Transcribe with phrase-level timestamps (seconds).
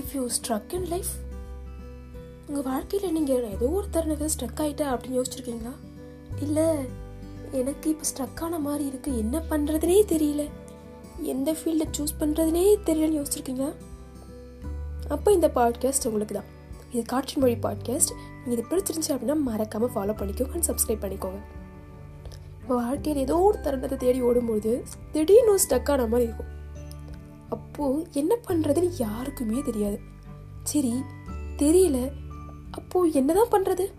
[0.00, 1.12] If you struck in life
[2.48, 5.72] உங்கள் வாழ்க்கையில் நீங்கள் ஏதோ ஒரு தருணத்தில் ஸ்ட்ரக் ஆகிட்டா அப்படின்னு யோசிச்சிருக்கீங்களா?
[6.40, 6.66] இல்லை
[7.50, 10.48] எனக்கு இப்போ ஸ்ட்ரக் ஆன மாதிரி இருக்குது என்ன பண்ணுறதுனே தெரியல.
[11.22, 13.70] எந்த ஃபீல்டை சூஸ் பண்ணுறதுனே தெரியலன்னு யோசிச்சிருக்கீங்களா?
[15.08, 16.48] அப்போ இந்த பாட்காஸ்ட் உங்களுக்கு தான்.
[16.92, 18.12] இது காற்றின் மொழி பாட்காஸ்ட்
[18.44, 21.40] நீங்கள் இது பிடிச்சிருந்துச்சு அப்படின்னா மறக்காமல் ஃபாலோ பண்ணிக்கோங்க அண்ட் சப்ஸ்கிரைப் பண்ணிக்கோங்க.
[22.62, 26.50] இப்போ வாழ்க்கையில் ஏதோ ஒரு தருணத்தை தேடி ஓடும்போது திடீர்னு ஒரு ஆன மாதிரி இருக்கும்.
[27.70, 30.00] அப்போது என்ன பண்ணுறதுன்னு யாருக்குமே தெரியாது.
[30.62, 31.02] சரி
[31.56, 32.12] தெரியல.
[32.70, 33.92] அப்போது என்னதான் பண்ணுறது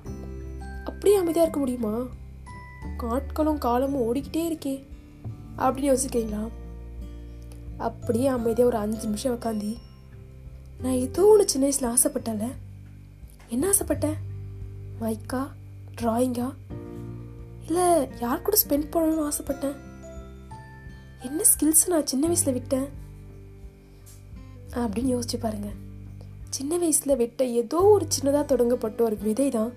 [0.83, 2.07] அப்படியே அமைதியாக இருக்க முடியுமா?
[2.97, 4.85] ஆட்களும் காலமும் ஓடிக்கிட்டே இருக்கே
[5.57, 6.47] அப்படின்னு யோசிக்கிறீங்களா?
[7.77, 9.77] அப்படியே அமைதியாக ஒரு அஞ்சு நிமிஷம் உட்காந்து
[10.81, 12.47] நான் ஏதோ ஒன்று சின்ன வயசில் ஆசைப்பட்டேன்ல.
[13.47, 14.17] என்ன ஆசைப்பட்டேன்?
[15.01, 15.47] மைக்கா
[16.01, 16.53] ட்ராயிங்கா?
[17.67, 19.75] இல்லை யார் கூட ஸ்பெண்ட் பண்ணணும்னு ஆசைப்பட்டேன்?
[21.21, 22.99] என்ன ஸ்கில்ஸ் நான் சின்ன வயசில் விட்டேன்?
[24.73, 25.67] அப்படின்னு யோசிச்சு பாருங்க.
[26.49, 29.73] சின்ன வயசில் விட்ட ஏதோ ஒரு சின்னதாக தொடங்கப்பட்ட ஒரு விதை தான்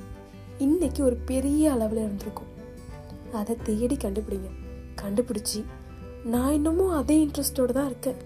[0.59, 2.47] இன்னைக்கு ஒரு பெரிய அளவில் இருந்திருக்கும்.
[3.33, 4.50] அதை தேடி கண்டுபிடிங்க.
[5.03, 5.65] கண்டுபிடிச்சி
[6.25, 8.17] நான் இன்னமும் அதே இன்ட்ரெஸ்டோடு தான் இருக்கேன்.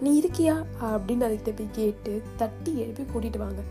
[0.00, 0.64] நீ இருக்கியா?
[0.82, 3.62] அப்படின்னு அதை போய் கேட்டு தட்டி எழுப்பி கூட்டிட்டு வாங்க.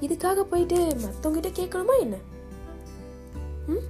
[0.00, 2.16] இதுக்காக போயிட்டு மற்றவங்கிட்ட கேட்கணுமா என்ன?
[3.66, 3.82] ம்?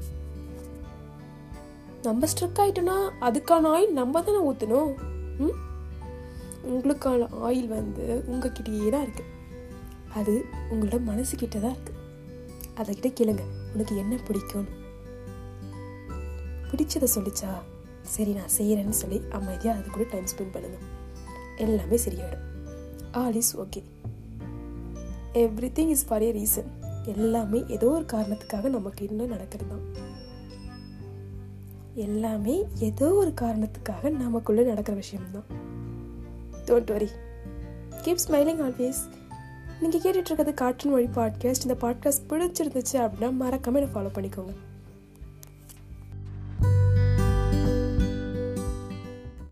[2.03, 4.95] நம்ம ஸ்ட்ரக் ஆயிட்டோம்னா அதுக்கான ஆயில் நம்ம தானே ஊற்றணும்
[5.39, 5.71] ம்?
[6.71, 9.31] உங்களுக்கான ஆயில் வந்து உங்ககிட்டயே தான் இருக்குது
[10.19, 10.33] அது
[10.73, 12.01] உங்களோட மனசுக்கிட்ட தான் இருக்குது
[12.81, 13.45] அதைக்கிட்ட கேளுங்க.
[13.75, 14.81] உனக்கு என்ன பிடிக்கும்னு
[16.71, 17.51] பிடிச்சதை சொல்லிச்சா
[18.15, 20.79] சரி நான் செய்கிறேன்னு சொல்லி அமைதியாக அது கூட டைம் ஸ்பெண்ட் பண்ணுங்க.
[21.65, 22.47] எல்லாமே சரியாயிடும்.
[23.21, 23.83] All is okay
[25.79, 26.71] everything is for a reason
[27.13, 29.85] எல்லாமே ஏதோ ஒரு காரணத்துக்காக நமக்கு இன்னும் நடக்கிறது தான்
[32.07, 32.57] எல்லாமே
[32.89, 35.49] ஏதோ ஒரு காரணத்துக்காக நமக்குள்ளே நடக்கிற விஷயம்தான்.
[36.67, 37.09] Don't worry
[38.05, 39.01] keep smiling always
[39.81, 44.55] நீங்கள் கேட்டுட்டு இருக்கிறது காற்றின் மொழி பாட்காஸ்ட் இந்த பாட்காஸ்ட் பிடிச்சிருந்துச்சு அப்படின்னா மறக்காமல் என்னை ஃபாலோ பண்ணிக்கோங்க.